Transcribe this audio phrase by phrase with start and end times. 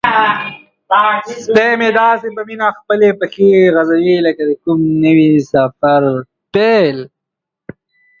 [1.43, 6.01] سپی مې داسې په مینه خپلې پښې غځوي لکه د کوم نوي سفر
[6.53, 6.97] پیل.